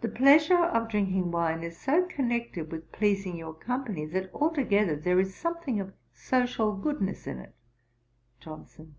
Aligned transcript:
The 0.00 0.08
pleasure 0.08 0.58
of 0.64 0.88
drinking 0.88 1.30
wine 1.30 1.62
is 1.62 1.78
so 1.78 2.02
connected 2.06 2.72
with 2.72 2.90
pleasing 2.90 3.36
your 3.36 3.54
company, 3.54 4.04
that 4.06 4.34
altogether 4.34 4.96
there 4.96 5.20
is 5.20 5.36
something 5.36 5.78
of 5.78 5.94
social 6.12 6.72
goodness 6.76 7.28
in 7.28 7.38
it.' 7.38 7.54
JOHNSON. 8.40 8.96